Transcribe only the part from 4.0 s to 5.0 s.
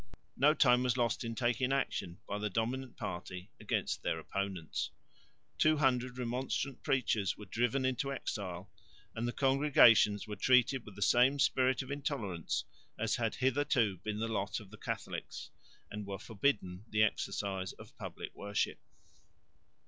their opponents.